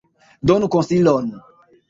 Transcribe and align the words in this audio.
Donu 0.51 0.69
konsilon! 0.77 1.29